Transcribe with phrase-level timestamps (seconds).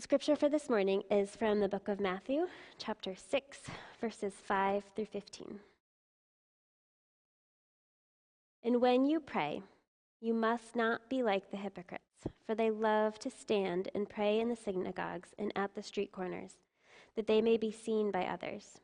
[0.00, 2.46] The scripture for this morning is from the book of Matthew,
[2.78, 3.58] chapter 6,
[4.00, 5.60] verses 5 through 15.
[8.64, 9.60] And when you pray,
[10.18, 14.48] you must not be like the hypocrites, for they love to stand and pray in
[14.48, 16.52] the synagogues and at the street corners,
[17.14, 18.80] that they may be seen by others.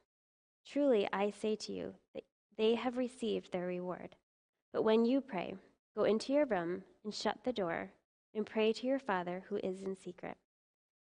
[0.67, 2.25] Truly, I say to you that
[2.59, 4.17] they have received their reward.
[4.71, 5.55] But when you pray,
[5.97, 7.91] go into your room and shut the door,
[8.35, 10.37] and pray to your Father who is in secret.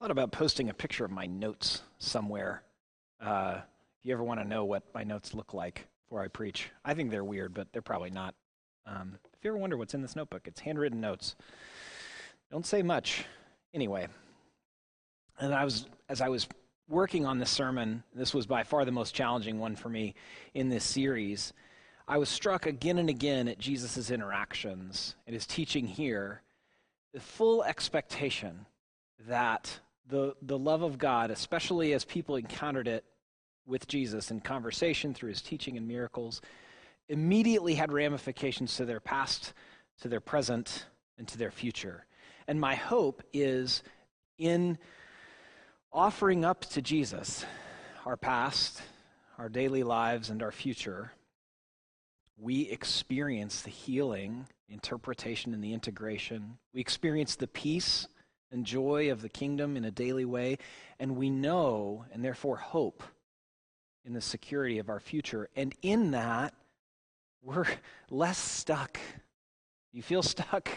[0.00, 2.62] Thought about posting a picture of my notes somewhere.
[3.20, 6.70] Uh, if you ever want to know what my notes look like before I preach,
[6.84, 8.34] I think they're weird, but they're probably not.
[8.84, 11.34] Um, if you ever wonder what's in this notebook, it's handwritten notes.
[12.50, 13.24] Don't say much.
[13.72, 14.06] Anyway,
[15.40, 16.46] and I was as I was
[16.88, 20.14] working on this sermon, this was by far the most challenging one for me
[20.54, 21.52] in this series.
[22.06, 26.42] I was struck again and again at Jesus' interactions and his teaching here,
[27.12, 28.66] the full expectation
[29.26, 33.04] that the, the love of God, especially as people encountered it
[33.66, 36.40] with Jesus in conversation through his teaching and miracles,
[37.08, 39.52] immediately had ramifications to their past,
[40.00, 40.86] to their present,
[41.18, 42.06] and to their future.
[42.46, 43.82] And my hope is
[44.38, 44.78] in
[45.92, 47.44] offering up to Jesus
[48.04, 48.82] our past,
[49.38, 51.12] our daily lives, and our future,
[52.38, 56.58] we experience the healing, interpretation, and the integration.
[56.72, 58.08] We experience the peace
[58.50, 60.58] and joy of the kingdom in a daily way,
[60.98, 63.02] and we know and therefore hope
[64.04, 65.48] in the security of our future.
[65.56, 66.54] And in that,
[67.42, 67.66] we're
[68.10, 68.98] less stuck.
[69.92, 70.70] You feel stuck?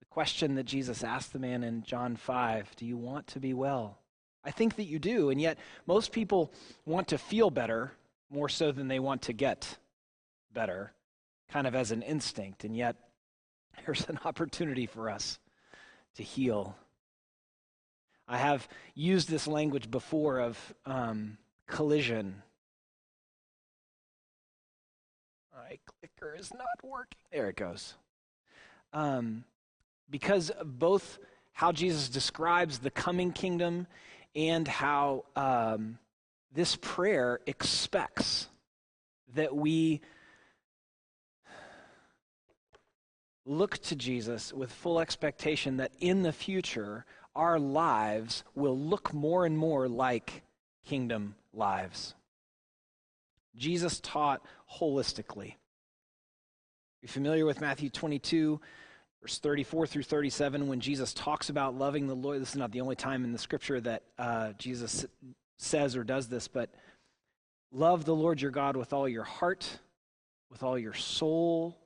[0.00, 3.54] The question that Jesus asked the man in John 5 Do you want to be
[3.54, 3.98] well?
[4.44, 6.52] I think that you do, and yet most people
[6.86, 7.92] want to feel better
[8.30, 9.78] more so than they want to get
[10.52, 10.92] better,
[11.50, 12.96] kind of as an instinct, and yet
[13.84, 15.38] there's an opportunity for us
[16.18, 16.76] to heal.
[18.26, 22.42] I have used this language before of um, collision.
[25.54, 27.18] My clicker is not working.
[27.32, 27.94] There it goes.
[28.92, 29.44] Um,
[30.10, 31.18] because both
[31.52, 33.86] how Jesus describes the coming kingdom
[34.34, 35.98] and how um,
[36.52, 38.48] this prayer expects
[39.34, 40.00] that we
[43.48, 47.04] look to Jesus with full expectation that in the future,
[47.34, 50.42] our lives will look more and more like
[50.86, 52.14] kingdom lives.
[53.56, 54.42] Jesus taught
[54.78, 55.54] holistically.
[57.00, 58.60] You're familiar with Matthew 22,
[59.22, 62.40] verse 34 through 37, when Jesus talks about loving the Lord.
[62.40, 65.06] This is not the only time in the scripture that uh, Jesus
[65.58, 66.70] says or does this, but
[67.72, 69.78] love the Lord your God with all your heart,
[70.50, 71.76] with all your soul,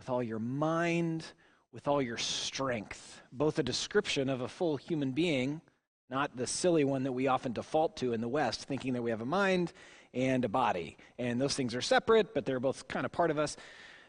[0.00, 1.26] with all your mind,
[1.72, 3.20] with all your strength.
[3.32, 5.60] Both a description of a full human being,
[6.08, 9.10] not the silly one that we often default to in the West, thinking that we
[9.10, 9.74] have a mind
[10.14, 10.96] and a body.
[11.18, 13.58] And those things are separate, but they're both kind of part of us.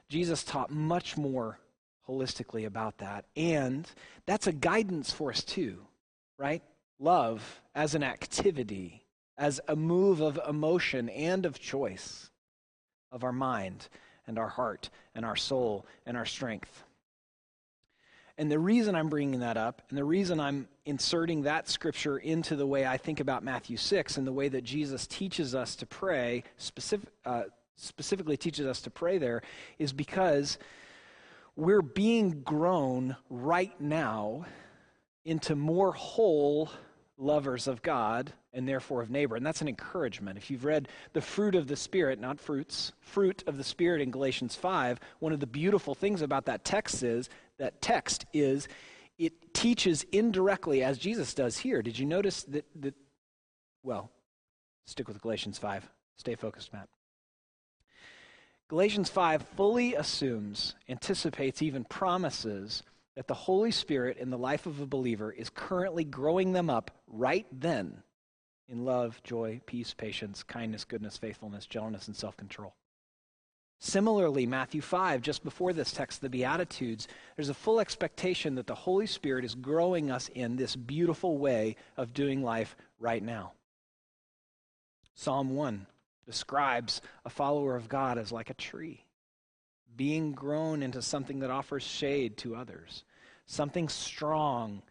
[0.07, 1.59] Jesus taught much more
[2.07, 3.25] holistically about that.
[3.35, 3.85] And
[4.25, 5.85] that's a guidance for us too,
[6.37, 6.63] right?
[6.99, 9.03] Love as an activity,
[9.37, 12.31] as a move of emotion and of choice
[13.11, 13.89] of our mind
[14.27, 16.83] and our heart and our soul and our strength.
[18.37, 22.55] And the reason I'm bringing that up, and the reason I'm inserting that scripture into
[22.55, 25.85] the way I think about Matthew 6 and the way that Jesus teaches us to
[25.85, 27.43] pray, specific, uh,
[27.75, 29.43] specifically teaches us to pray there,
[29.77, 30.57] is because
[31.55, 34.45] we're being grown right now
[35.25, 36.69] into more whole
[37.17, 39.35] lovers of God and therefore of neighbor.
[39.35, 40.37] And that's an encouragement.
[40.37, 44.11] If you've read the fruit of the Spirit, not fruits, fruit of the Spirit in
[44.11, 48.67] Galatians 5, one of the beautiful things about that text is that text is
[49.17, 51.81] it teaches indirectly as Jesus does here.
[51.81, 52.95] Did you notice that, that
[53.83, 54.11] well,
[54.85, 55.89] stick with Galatians 5.
[56.17, 56.87] Stay focused, Matt.
[58.67, 62.83] Galatians 5 fully assumes, anticipates, even promises
[63.15, 66.91] that the Holy Spirit in the life of a believer is currently growing them up
[67.07, 68.01] right then
[68.71, 72.73] in love, joy, peace, patience, kindness, goodness, faithfulness, gentleness, and self control.
[73.79, 78.75] Similarly, Matthew 5, just before this text, the Beatitudes, there's a full expectation that the
[78.75, 83.53] Holy Spirit is growing us in this beautiful way of doing life right now.
[85.15, 85.87] Psalm 1
[86.27, 89.03] describes a follower of God as like a tree,
[89.95, 93.03] being grown into something that offers shade to others,
[93.47, 94.83] something strong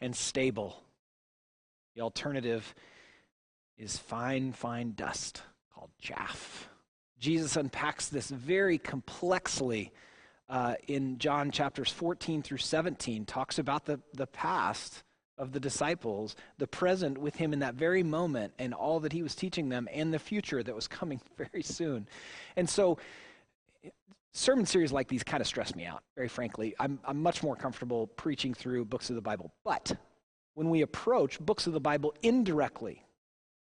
[0.00, 0.82] and stable.
[1.94, 2.74] The alternative
[3.76, 5.42] is fine, fine dust
[5.74, 6.68] called chaff.
[7.18, 9.92] Jesus unpacks this very complexly
[10.48, 15.02] uh, in John chapters 14 through 17, talks about the, the past
[15.38, 19.22] of the disciples, the present with him in that very moment, and all that he
[19.22, 22.06] was teaching them, and the future that was coming very soon.
[22.56, 22.98] And so,
[24.32, 26.74] sermon series like these kind of stress me out, very frankly.
[26.78, 29.52] I'm, I'm much more comfortable preaching through books of the Bible.
[29.64, 29.96] But
[30.54, 33.03] when we approach books of the Bible indirectly,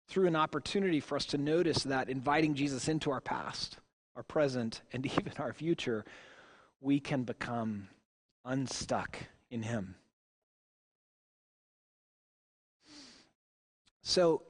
[0.08, 3.78] through an opportunity for us to notice that inviting Jesus into our past,
[4.16, 6.04] our present, and even our future,
[6.80, 7.88] we can become
[8.44, 9.18] unstuck
[9.50, 9.94] in Him.
[14.02, 14.42] So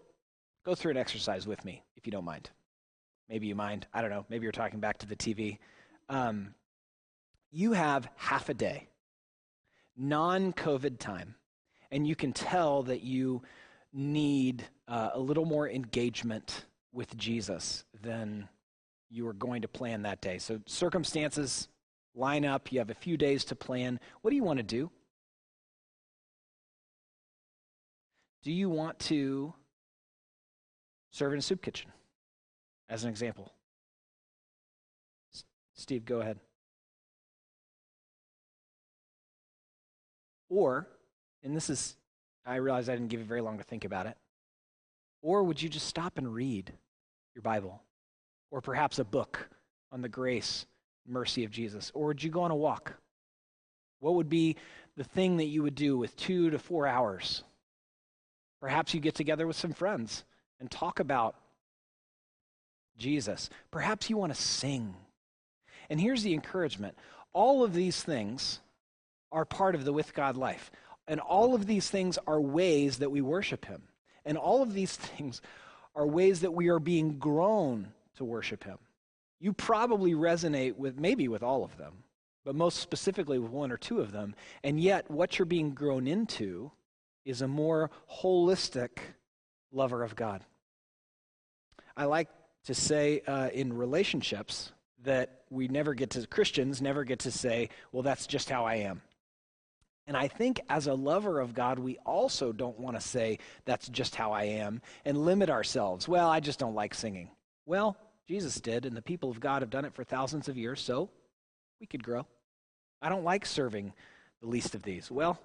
[0.64, 2.50] go through an exercise with me, if you don't mind.
[3.28, 3.86] Maybe you mind.
[3.92, 4.26] I don't know.
[4.28, 5.58] Maybe you're talking back to the TV.
[6.08, 6.54] Um,
[7.50, 8.88] you have half a day,
[9.96, 11.34] non COVID time,
[11.90, 13.42] and you can tell that you
[13.92, 18.46] need uh, a little more engagement with Jesus than
[19.08, 20.36] you are going to plan that day.
[20.36, 21.68] So circumstances
[22.14, 22.70] line up.
[22.70, 23.98] You have a few days to plan.
[24.20, 24.90] What do you want to do?
[28.42, 29.54] Do you want to
[31.10, 31.90] serve in a soup kitchen?
[32.90, 33.50] As an example.
[35.34, 36.38] S- Steve, go ahead.
[40.50, 40.86] Or,
[41.42, 41.96] and this is,
[42.44, 44.18] I realize I didn't give you very long to think about it.
[45.22, 46.72] Or would you just stop and read
[47.34, 47.82] your Bible?
[48.50, 49.48] Or perhaps a book
[49.90, 50.66] on the grace,
[51.06, 51.90] mercy of Jesus?
[51.94, 52.94] Or would you go on a walk?
[54.00, 54.56] What would be
[54.96, 57.44] the thing that you would do with two to four hours?
[58.60, 60.24] Perhaps you get together with some friends
[60.60, 61.36] and talk about
[62.98, 63.48] Jesus.
[63.70, 64.94] Perhaps you want to sing.
[65.88, 66.96] And here's the encouragement
[67.32, 68.60] all of these things
[69.30, 70.70] are part of the with God life.
[71.08, 73.82] And all of these things are ways that we worship Him.
[74.24, 75.40] And all of these things
[75.94, 78.78] are ways that we are being grown to worship Him.
[79.40, 82.04] You probably resonate with maybe with all of them,
[82.44, 84.34] but most specifically with one or two of them.
[84.62, 86.70] And yet, what you're being grown into
[87.24, 88.98] is a more holistic
[89.72, 90.44] lover of God.
[91.96, 92.28] I like
[92.64, 94.72] to say uh, in relationships
[95.02, 98.76] that we never get to, Christians never get to say, well, that's just how I
[98.76, 99.02] am.
[100.06, 103.88] And I think as a lover of God, we also don't want to say, that's
[103.88, 106.08] just how I am, and limit ourselves.
[106.08, 107.30] Well, I just don't like singing.
[107.66, 107.96] Well,
[108.26, 111.08] Jesus did, and the people of God have done it for thousands of years, so
[111.80, 112.26] we could grow.
[113.00, 113.92] I don't like serving
[114.40, 115.10] the least of these.
[115.10, 115.38] Well,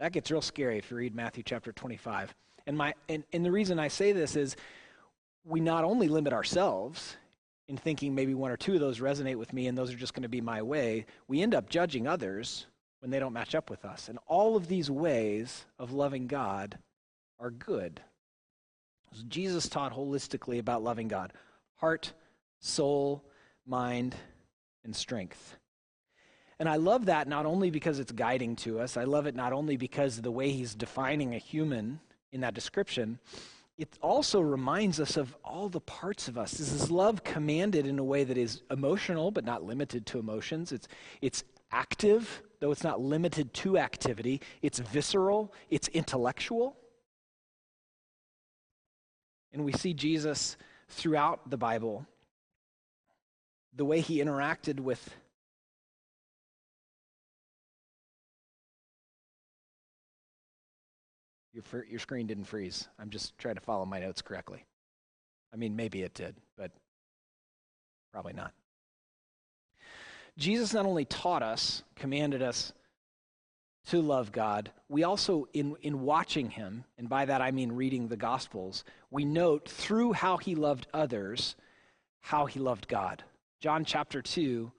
[0.00, 2.34] that gets real scary if you read Matthew chapter 25.
[2.66, 4.56] And, my, and, and the reason I say this is
[5.44, 7.16] we not only limit ourselves
[7.68, 10.14] in thinking maybe one or two of those resonate with me and those are just
[10.14, 12.66] going to be my way, we end up judging others
[13.04, 14.08] when they don't match up with us.
[14.08, 16.78] And all of these ways of loving God
[17.38, 18.00] are good.
[19.28, 21.34] Jesus taught holistically about loving God
[21.76, 22.14] heart,
[22.60, 23.22] soul,
[23.66, 24.14] mind,
[24.84, 25.56] and strength.
[26.58, 29.52] And I love that not only because it's guiding to us, I love it not
[29.52, 32.00] only because the way he's defining a human
[32.32, 33.18] in that description,
[33.76, 36.52] it also reminds us of all the parts of us.
[36.52, 40.72] This is love commanded in a way that is emotional, but not limited to emotions.
[40.72, 40.88] It's,
[41.20, 44.40] it's active, though it's not limited to activity.
[44.62, 46.78] It's visceral, it's intellectual.
[49.52, 50.56] And we see Jesus
[50.88, 52.06] throughout the Bible,
[53.76, 55.14] the way he interacted with
[61.52, 62.88] Your, your screen didn't freeze.
[62.98, 64.64] I'm just trying to follow my notes correctly.
[65.52, 66.72] I mean, maybe it did, but
[68.10, 68.52] probably not.
[70.36, 72.72] Jesus not only taught us, commanded us
[73.86, 78.08] to love God, we also, in, in watching him, and by that I mean reading
[78.08, 81.54] the Gospels, we note through how he loved others
[82.24, 83.22] how he loved God.
[83.60, 84.72] John chapter 2,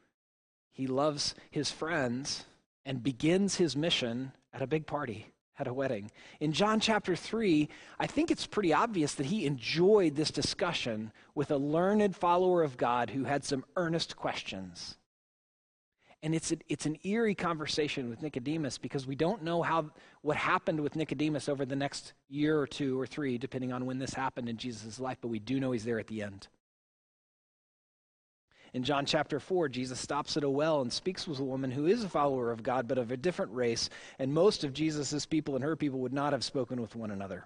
[0.72, 2.44] he loves his friends
[2.86, 5.28] and begins his mission at a big party,
[5.60, 6.10] at a wedding.
[6.40, 7.70] In John chapter 3,
[8.00, 12.78] I think it's pretty obvious that he enjoyed this discussion with a learned follower of
[12.78, 14.98] God who had some earnest questions.
[16.26, 19.92] And it's, a, it's an eerie conversation with Nicodemus because we don't know how,
[20.24, 24.00] what happened with Nicodemus over the next year or two or three, depending on when
[24.00, 26.48] this happened in Jesus' life, but we do know he's there at the end.
[28.74, 31.86] In John chapter 4, Jesus stops at a well and speaks with a woman who
[31.86, 35.54] is a follower of God, but of a different race, and most of Jesus' people
[35.54, 37.46] and her people would not have spoken with one another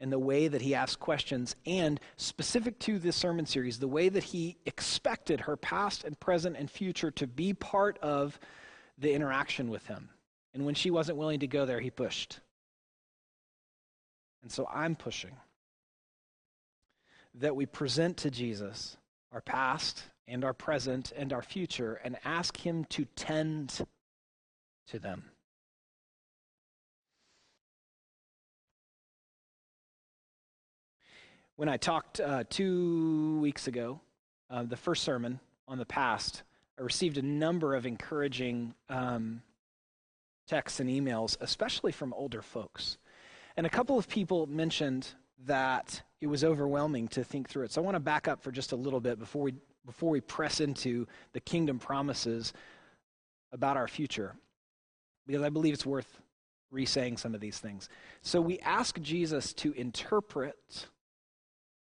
[0.00, 4.08] and the way that he asked questions, and specific to this sermon series, the way
[4.08, 8.40] that he expected her past and present and future to be part of
[8.98, 10.08] the interaction with him.
[10.54, 12.40] And when she wasn't willing to go there, he pushed.
[14.42, 15.36] And so I'm pushing
[17.34, 18.96] that we present to Jesus
[19.32, 23.86] our past and our present and our future and ask him to tend
[24.88, 25.29] to them.
[31.60, 34.00] When I talked uh, two weeks ago,
[34.48, 36.42] uh, the first sermon on the past,
[36.78, 39.42] I received a number of encouraging um,
[40.48, 42.96] texts and emails, especially from older folks.
[43.58, 45.08] And a couple of people mentioned
[45.44, 47.72] that it was overwhelming to think through it.
[47.72, 49.52] So I want to back up for just a little bit before we,
[49.84, 52.54] before we press into the kingdom promises
[53.52, 54.34] about our future,
[55.26, 56.22] because I believe it's worth
[56.70, 57.90] re saying some of these things.
[58.22, 60.86] So we ask Jesus to interpret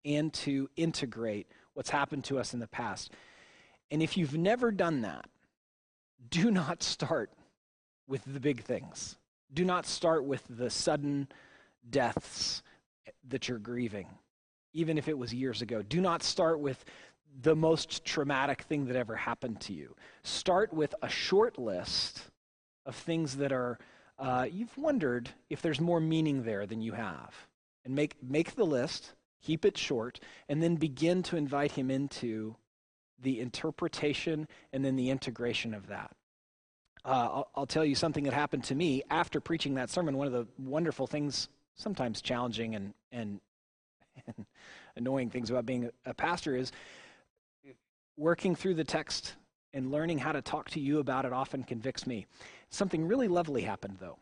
[0.05, 3.12] and to integrate what's happened to us in the past.
[3.89, 5.25] And if you've never done that,
[6.29, 7.31] do not start
[8.08, 9.17] with the big things.
[9.53, 11.27] Do not start with the sudden
[11.89, 12.63] deaths
[13.27, 14.08] that you're grieving,
[14.74, 15.81] even if it was years ago.
[15.81, 16.84] Do not start with
[17.41, 19.96] the most traumatic thing that ever happened to you.
[20.24, 22.22] Start with a short list
[22.86, 23.77] of things that are,
[24.20, 27.34] uh, you've wondered if there's more meaning there than you have.
[27.86, 30.19] And make, make the list keep it short,
[30.50, 32.55] and then begin to invite him into
[33.21, 36.12] the interpretation and then the integration of that.
[37.03, 40.17] Uh, I'll, I'll, tell you something that happened to me after preaching that sermon.
[40.17, 43.39] One of the wonderful things, sometimes challenging and, and,
[44.27, 44.45] and
[44.95, 46.71] annoying things about being a, pastor, is
[48.17, 49.33] working through the text
[49.74, 52.27] and learning how to talk to you about it often convicts me.
[52.69, 54.19] Something really lovely happened, though.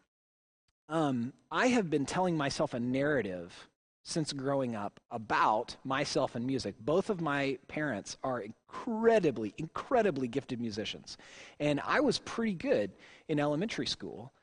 [0.87, 3.68] Um, I have been telling myself a narrative
[4.09, 6.75] since growing up about myself and music.
[6.79, 11.17] Both of my parents are incredibly, incredibly gifted musicians.
[11.59, 12.91] And I was pretty good
[13.27, 14.33] in elementary school.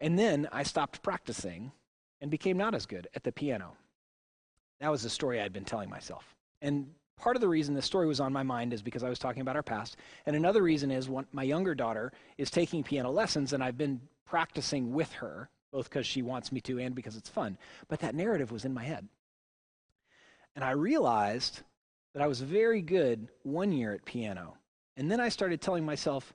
[0.00, 1.72] And then I stopped practicing
[2.20, 3.76] and became not as good at the piano.
[4.80, 6.34] That was the story I'd been telling myself.
[6.60, 9.18] And part of the reason this story was on my mind is because I was
[9.18, 9.96] talking about our past.
[10.26, 14.92] And another reason is my younger daughter is taking piano lessons, and I've been practicing
[14.92, 17.58] with her both because she wants me to and because it's fun.
[17.88, 19.06] But that narrative was in my head.
[20.54, 21.60] And I realized
[22.14, 24.56] that I was very good one year at piano.
[24.96, 26.32] And then I started telling myself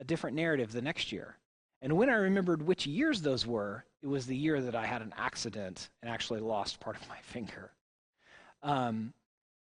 [0.00, 1.38] a different narrative the next year.
[1.80, 5.00] And when I remembered which years those were, it was the year that I had
[5.00, 7.70] an accident and actually lost part of my finger.
[8.62, 9.14] Um,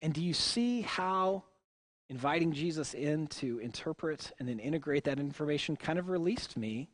[0.01, 1.43] and do you see how
[2.07, 6.87] inviting Jesus in to interpret and then integrate that information kind of released me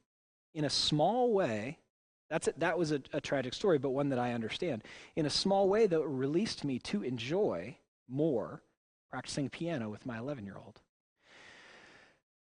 [0.55, 1.77] in a small way
[2.31, 4.85] that's a, that was a, a tragic story, but one that I understand.
[5.17, 7.75] In a small way, that released me to enjoy
[8.07, 8.63] more
[9.09, 10.79] practicing piano with my 11 year old.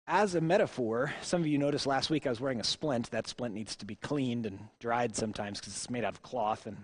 [0.06, 3.10] As a metaphor, some of you noticed last week I was wearing a splint.
[3.10, 6.66] That splint needs to be cleaned and dried sometimes because it's made out of cloth.
[6.66, 6.76] And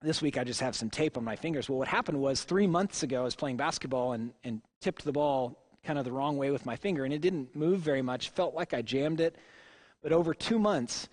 [0.00, 1.68] this week I just have some tape on my fingers.
[1.68, 5.12] Well, what happened was three months ago I was playing basketball and, and tipped the
[5.12, 8.30] ball kind of the wrong way with my finger, and it didn't move very much.
[8.30, 9.36] Felt like I jammed it.
[10.02, 11.08] But over two months,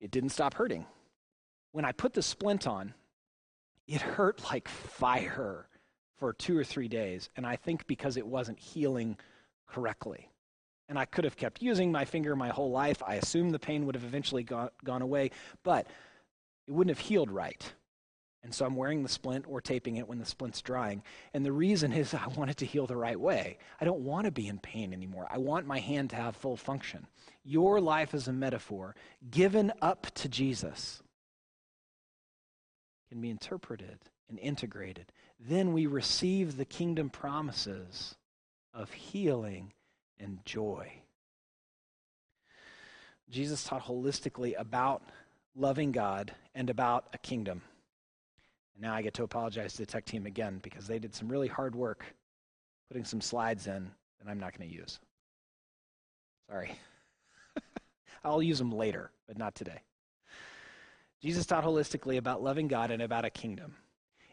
[0.00, 0.86] it didn't stop hurting.
[1.72, 2.94] When I put the splint on,
[3.86, 5.68] it hurt like fire
[6.18, 7.28] for two or three days.
[7.36, 9.16] And I think because it wasn't healing
[9.66, 10.30] correctly.
[10.88, 13.02] And I could have kept using my finger my whole life.
[13.06, 15.30] I assume the pain would have eventually gone, gone away,
[15.64, 15.86] but
[16.66, 17.72] it wouldn't have healed right.
[18.46, 21.02] And so I'm wearing the splint or taping it when the splint's drying.
[21.34, 23.58] And the reason is I want it to heal the right way.
[23.80, 25.26] I don't want to be in pain anymore.
[25.28, 27.08] I want my hand to have full function.
[27.44, 28.94] Your life is a metaphor
[29.28, 31.02] given up to Jesus
[33.08, 33.98] can be interpreted
[34.28, 35.10] and integrated.
[35.40, 38.14] Then we receive the kingdom promises
[38.72, 39.72] of healing
[40.20, 40.92] and joy.
[43.28, 45.02] Jesus taught holistically about
[45.56, 47.62] loving God and about a kingdom.
[48.76, 51.28] And now I get to apologize to the tech team again because they did some
[51.28, 52.04] really hard work
[52.88, 53.90] putting some slides in
[54.22, 55.00] that I'm not going to use.
[56.48, 56.72] Sorry.
[58.24, 59.80] I'll use them later, but not today.
[61.22, 63.74] Jesus taught holistically about loving God and about a kingdom.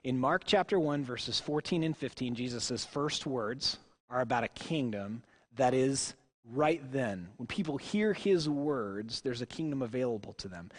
[0.04, 3.78] In Mark chapter 1, verses 14 and 15, Jesus' first words
[4.10, 5.24] are about a kingdom
[5.56, 6.14] that is
[6.52, 7.30] right then.
[7.38, 10.70] When people hear his words, there's a kingdom available to them.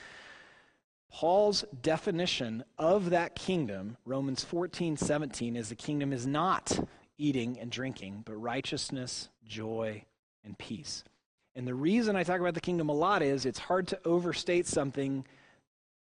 [1.15, 6.77] Paul's definition of that kingdom, Romans 14, 17, is the kingdom is not
[7.19, 10.05] eating and drinking, but righteousness, joy,
[10.45, 11.05] and peace.
[11.55, 14.67] And the reason I talk about the kingdom a lot is it's hard to overstate
[14.67, 15.25] something.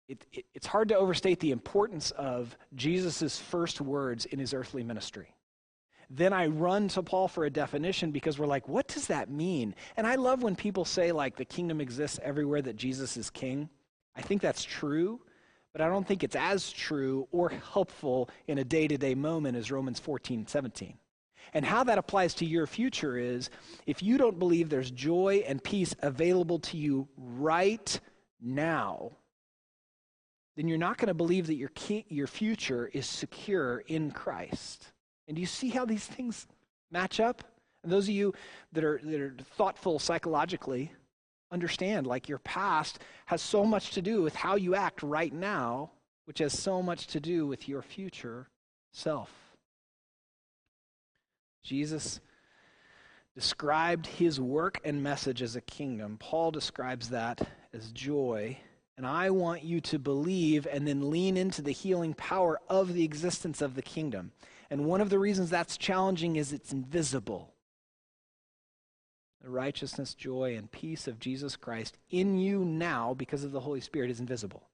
[0.08, 4.82] It, it, it's hard to overstate the importance of Jesus' first words in his earthly
[4.82, 5.34] ministry.
[6.08, 9.74] Then I run to Paul for a definition because we're like, what does that mean?
[9.98, 13.68] And I love when people say, like, the kingdom exists everywhere that Jesus is king.
[14.16, 15.20] I think that's true,
[15.72, 19.56] but I don't think it's as true or helpful in a day to day moment
[19.56, 20.98] as Romans 14 17.
[21.54, 23.50] And how that applies to your future is
[23.86, 28.00] if you don't believe there's joy and peace available to you right
[28.40, 29.10] now,
[30.56, 34.92] then you're not going to believe that your, key, your future is secure in Christ.
[35.26, 36.46] And do you see how these things
[36.90, 37.44] match up?
[37.82, 38.32] And those of you
[38.72, 40.92] that are, that are thoughtful psychologically,
[41.52, 45.90] understand like your past has so much to do with how you act right now,
[46.24, 48.48] which has so much to do with your future
[48.90, 49.30] self.
[51.62, 52.20] Jesus
[53.34, 56.16] described his work and message as a kingdom.
[56.18, 57.40] Paul describes that
[57.72, 58.58] as joy.
[58.96, 63.04] And I want you to believe and then lean into the healing power of the
[63.04, 64.32] existence of the kingdom.
[64.70, 67.52] And one of the reasons that's challenging is it's invisible
[69.42, 73.80] the righteousness, joy, and peace of Jesus Christ in you now because of the Holy
[73.80, 74.68] Spirit is invisible.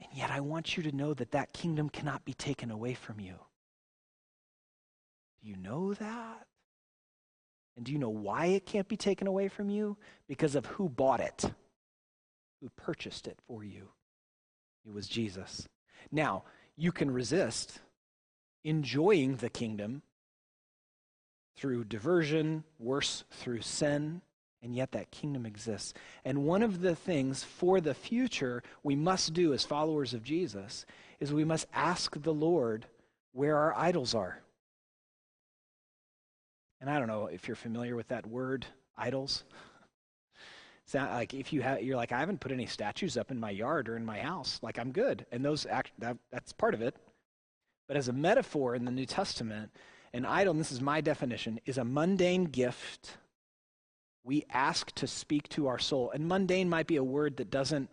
[0.00, 3.20] And yet, I want you to know that that kingdom cannot be taken away from
[3.20, 3.34] you.
[5.40, 6.46] Do you know that?
[7.76, 9.96] And do you know why it can't be taken away from you?
[10.26, 11.44] Because of who bought it,
[12.60, 13.88] who purchased it for you.
[14.84, 15.68] It was Jesus.
[16.10, 16.42] Now,
[16.76, 17.78] you can resist
[18.64, 20.02] enjoying the kingdom
[21.56, 24.22] through diversion, worse, through sin,
[24.62, 25.92] and yet that kingdom exists.
[26.24, 30.86] And one of the things for the future we must do as followers of Jesus
[31.20, 32.86] is we must ask the Lord
[33.32, 34.40] where our idols are.
[36.80, 39.44] And I don't know if you're familiar with that word, idols.
[40.86, 43.50] Sound like if you have, you're like, I haven't put any statues up in my
[43.50, 44.58] yard or in my house.
[44.62, 46.96] Like I'm good, and those act, that, that's part of it.
[47.88, 49.70] But as a metaphor in the New Testament,
[50.14, 53.16] an idol, this is my definition, is a mundane gift
[54.24, 56.10] we ask to speak to our soul.
[56.12, 57.88] And mundane might be a word that doesn't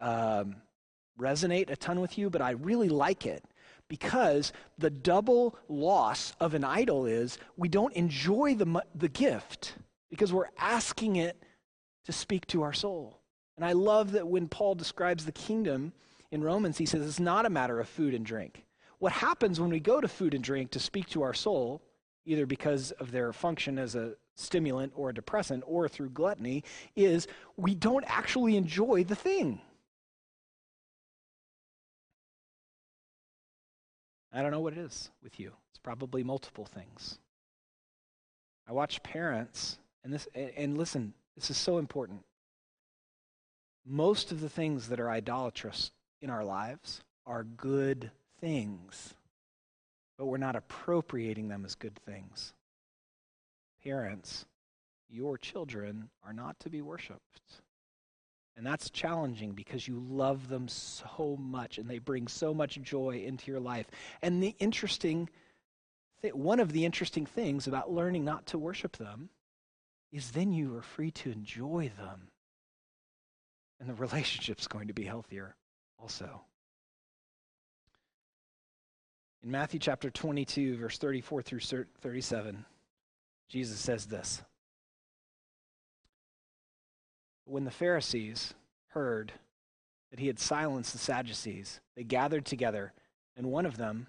[0.00, 0.56] um,
[1.18, 3.44] resonate a ton with you, but I really like it
[3.88, 9.74] because the double loss of an idol is we don't enjoy the, the gift
[10.10, 11.36] because we're asking it
[12.04, 13.18] to speak to our soul.
[13.56, 15.92] And I love that when Paul describes the kingdom
[16.30, 18.64] in Romans, he says it's not a matter of food and drink.
[19.00, 21.82] What happens when we go to food and drink to speak to our soul,
[22.26, 27.26] either because of their function as a stimulant or a depressant or through gluttony, is
[27.56, 29.62] we don't actually enjoy the thing.
[34.32, 35.52] I don't know what it is with you.
[35.70, 37.18] It's probably multiple things.
[38.68, 42.20] I watch parents, and this, and listen, this is so important.
[43.86, 49.14] Most of the things that are idolatrous in our lives are good things,
[50.18, 52.54] but we're not appropriating them as good things.
[53.82, 54.44] Parents,
[55.08, 57.62] your children are not to be worshiped.
[58.56, 63.22] And that's challenging because you love them so much and they bring so much joy
[63.26, 63.86] into your life.
[64.20, 65.30] And the interesting
[66.22, 69.30] th- one of the interesting things about learning not to worship them
[70.12, 72.28] is then you are free to enjoy them.
[73.78, 75.56] And the relationship's going to be healthier
[75.98, 76.42] also.
[79.42, 81.60] In Matthew chapter 22, verse 34 through
[82.00, 82.64] 37,
[83.48, 84.42] Jesus says this
[87.46, 88.52] When the Pharisees
[88.88, 89.32] heard
[90.10, 92.92] that he had silenced the Sadducees, they gathered together,
[93.34, 94.08] and one of them,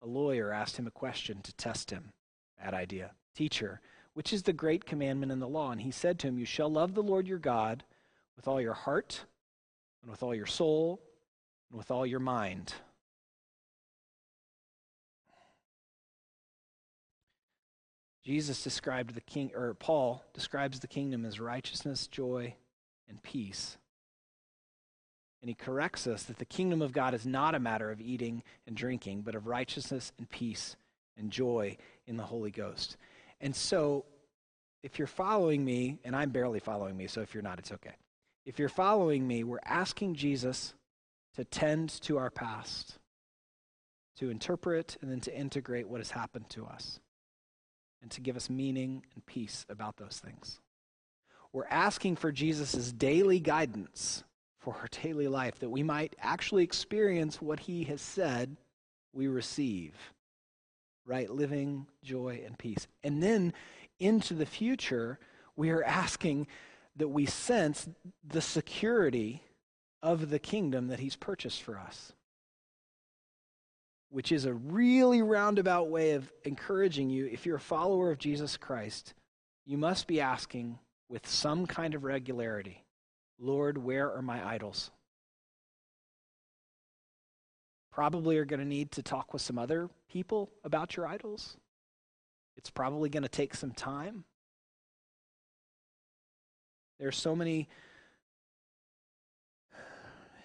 [0.00, 2.12] a lawyer, asked him a question to test him.
[2.58, 3.10] Bad idea.
[3.34, 3.80] Teacher,
[4.14, 5.72] which is the great commandment in the law?
[5.72, 7.84] And he said to him, You shall love the Lord your God
[8.34, 9.26] with all your heart,
[10.00, 11.02] and with all your soul,
[11.68, 12.72] and with all your mind.
[18.30, 22.54] Jesus described the king, or Paul describes the kingdom as righteousness, joy,
[23.08, 23.76] and peace.
[25.42, 28.44] And he corrects us that the kingdom of God is not a matter of eating
[28.68, 30.76] and drinking, but of righteousness and peace
[31.16, 32.96] and joy in the Holy Ghost.
[33.40, 34.04] And so,
[34.84, 37.96] if you're following me, and I'm barely following me, so if you're not, it's okay.
[38.46, 40.72] If you're following me, we're asking Jesus
[41.34, 43.00] to tend to our past,
[44.18, 47.00] to interpret and then to integrate what has happened to us,
[48.02, 50.60] and to give us meaning and peace about those things.
[51.52, 54.24] We're asking for Jesus' daily guidance
[54.58, 58.56] for our daily life, that we might actually experience what he has said
[59.12, 59.94] we receive
[61.06, 62.86] right living, joy, and peace.
[63.02, 63.52] And then
[63.98, 65.18] into the future,
[65.56, 66.46] we are asking
[66.96, 67.88] that we sense
[68.26, 69.42] the security
[70.02, 72.12] of the kingdom that he's purchased for us.
[74.10, 77.26] Which is a really roundabout way of encouraging you.
[77.26, 79.14] If you're a follower of Jesus Christ,
[79.64, 82.84] you must be asking with some kind of regularity
[83.42, 84.90] Lord, where are my idols?
[87.90, 91.56] Probably are going to need to talk with some other people about your idols.
[92.56, 94.24] It's probably going to take some time.
[96.98, 97.68] There are so many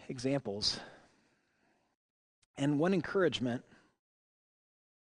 [0.07, 0.79] examples.
[2.57, 3.63] And one encouragement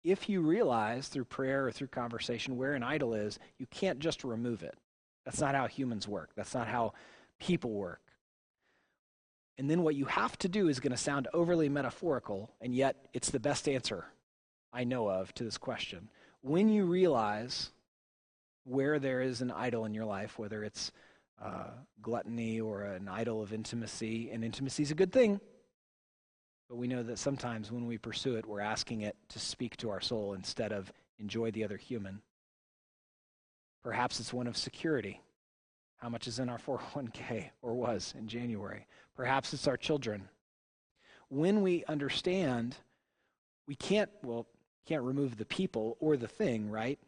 [0.05, 4.25] if you realize through prayer or through conversation where an idol is, you can't just
[4.25, 4.75] remove it.
[5.25, 6.95] That's not how humans work, that's not how
[7.39, 8.01] people work.
[9.59, 13.09] And then what you have to do is going to sound overly metaphorical, and yet
[13.13, 14.05] it's the best answer
[14.73, 16.09] I know of to this question.
[16.43, 17.71] When you realize
[18.65, 20.93] where there is an idol in your life, whether it's
[21.43, 25.41] uh, gluttony or an idol of intimacy, and intimacy is a good thing,
[26.69, 29.91] but we know that sometimes when we pursue it, we're asking it to speak to
[29.91, 32.21] our soul instead of enjoy the other human.
[33.83, 35.21] Perhaps it's one of security.
[35.97, 38.87] How much is in our 401k or was in January?
[39.17, 40.29] Perhaps it's our children.
[41.29, 42.77] When we understand,
[43.67, 44.47] we can't, well,
[44.87, 46.99] can't remove the people or the thing, right?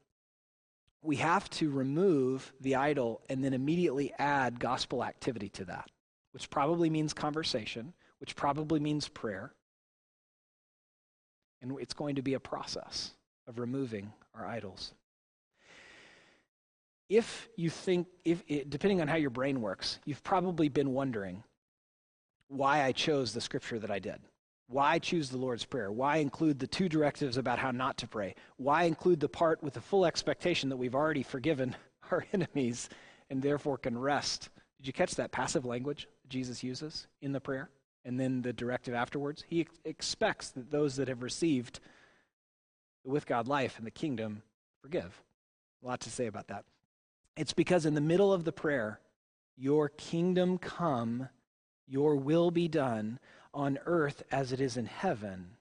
[1.03, 5.91] we have to remove the idol and then immediately add gospel activity to that,
[6.33, 9.53] which probably means conversation, which probably means prayer.
[11.63, 13.13] And it's going to be a process
[13.47, 14.93] of removing our idols.
[17.09, 21.43] If you think, if depending on how your brain works, you've probably been wondering
[22.49, 24.21] why I chose the scripture that I did.
[24.69, 25.91] Why choose the Lord's Prayer?
[25.91, 28.37] Why include the two directives about how not to pray?
[28.57, 31.75] Why include the part with the full expectation that we've already forgiven
[32.13, 32.89] our enemies
[33.31, 34.51] and therefore can rest?
[34.79, 37.69] Did you catch that passive language Jesus uses in the prayer?
[38.05, 39.45] And then the directive afterwards?
[39.47, 41.81] He ex- expects that those that have received
[43.05, 44.43] the with God life and the kingdom
[44.81, 45.23] forgive.
[45.83, 46.65] A lot to say about that.
[47.37, 49.01] It's because in the middle of the prayer,
[49.57, 51.29] your kingdom come,
[51.87, 53.19] your will be done
[53.53, 55.57] on earth as it is in heaven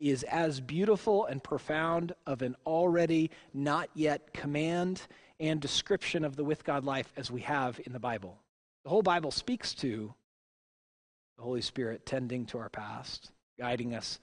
[0.00, 5.02] is as beautiful and profound of an already not yet command
[5.38, 8.38] and description of the with God life as we have in the Bible.
[8.84, 10.14] The whole Bible speaks to
[11.40, 14.18] the Holy Spirit tending to our past, guiding us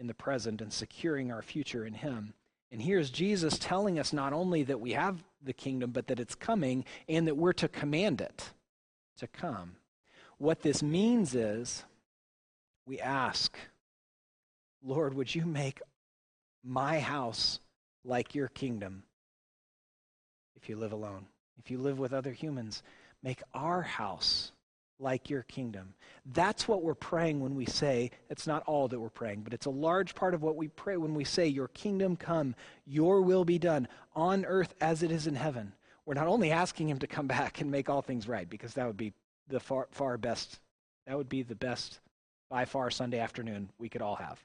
[0.00, 2.34] in the present, and securing our future in Him.
[2.72, 6.34] And here's Jesus telling us not only that we have the kingdom, but that it's
[6.34, 8.50] coming and that we're to command it
[9.18, 9.76] to come.
[10.38, 11.84] What this means is
[12.84, 13.56] we ask,
[14.82, 15.80] Lord, would you make
[16.64, 17.60] my house
[18.04, 19.04] like your kingdom
[20.56, 21.26] if you live alone?
[21.60, 22.82] If you live with other humans,
[23.22, 24.50] make our house
[25.00, 25.94] like your kingdom.
[26.26, 29.66] That's what we're praying when we say, it's not all that we're praying, but it's
[29.66, 32.54] a large part of what we pray when we say, Your kingdom come,
[32.86, 35.72] your will be done on earth as it is in heaven.
[36.04, 38.86] We're not only asking him to come back and make all things right, because that
[38.86, 39.12] would be
[39.48, 40.58] the far, far best,
[41.06, 42.00] that would be the best
[42.50, 44.38] by far Sunday afternoon we could all have.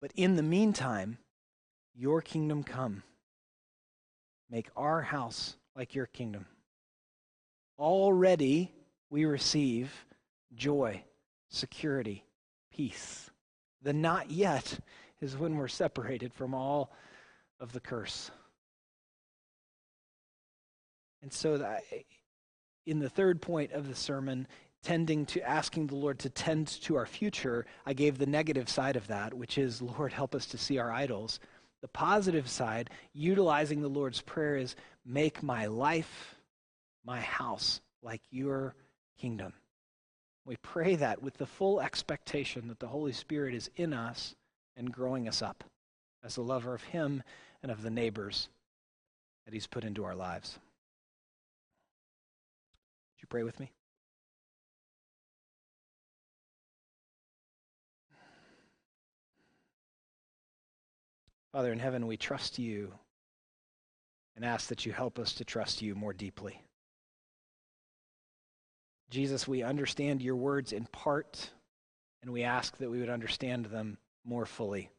[0.00, 1.18] But in the meantime,
[1.94, 3.02] your kingdom come.
[4.50, 6.46] Make our house like your kingdom.
[7.78, 8.72] Already
[9.10, 9.92] we receive
[10.54, 11.02] joy,
[11.48, 12.24] security,
[12.72, 13.28] peace.
[13.82, 14.78] The not yet
[15.20, 16.92] is when we're separated from all
[17.58, 18.30] of the curse.
[21.22, 21.82] And so, that,
[22.86, 24.46] in the third point of the sermon,
[24.82, 28.96] tending to asking the Lord to tend to our future, I gave the negative side
[28.96, 31.40] of that, which is, Lord, help us to see our idols.
[31.82, 36.36] The positive side, utilizing the Lord's Prayer, is make my life,
[37.04, 38.74] my house, like your
[39.20, 39.52] kingdom.
[40.46, 44.34] We pray that with the full expectation that the Holy Spirit is in us
[44.76, 45.62] and growing us up
[46.24, 47.22] as a lover of Him
[47.62, 48.48] and of the neighbors
[49.44, 50.58] that He's put into our lives.
[53.14, 53.70] Would you pray with me?
[61.52, 62.92] Father in heaven, we trust you
[64.36, 66.62] and ask that you help us to trust you more deeply.
[69.10, 71.50] Jesus, we understand your words in part,
[72.22, 74.90] and we ask that we would understand them more fully.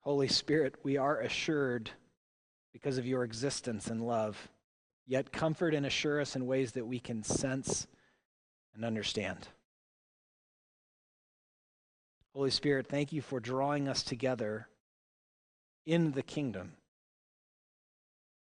[0.00, 1.90] Holy Spirit, we are assured
[2.72, 4.48] because of your existence and love,
[5.06, 7.86] yet comfort and assure us in ways that we can sense
[8.74, 9.48] and understand.
[12.34, 14.68] Holy Spirit, thank you for drawing us together
[15.86, 16.74] in the kingdom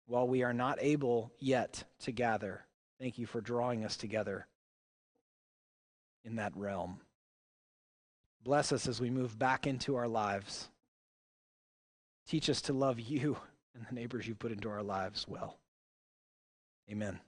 [0.07, 2.65] while we are not able yet to gather.
[3.01, 4.47] Thank you for drawing us together
[6.25, 7.01] in that realm.
[8.45, 10.69] Bless us as we move back into our lives.
[12.29, 13.39] Teach us to love you
[13.75, 15.59] and the neighbors you've put into our lives well.
[16.91, 17.19] Amen.